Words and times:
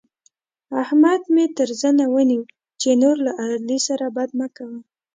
احمد 0.83 1.21
مې 1.33 1.45
تر 1.57 1.69
زنه 1.81 2.05
ونيو 2.13 2.43
چې 2.81 2.89
نور 3.01 3.15
له 3.25 3.31
علي 3.43 3.77
سره 3.87 4.05
بد 4.15 4.29
مه 4.39 4.47
کوه. 4.55 4.79